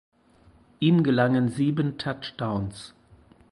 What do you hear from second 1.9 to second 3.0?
Touchdowns.